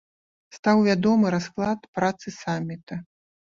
[0.57, 3.03] Стаў вядомы расклад працы самміта.